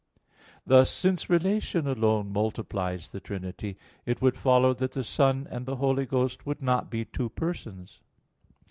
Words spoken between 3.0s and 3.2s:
the